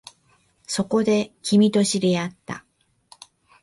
[0.65, 2.65] そこで、君と知り合った